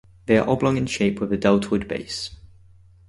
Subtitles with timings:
[0.25, 2.31] They are oblong in shape with a deltoid base.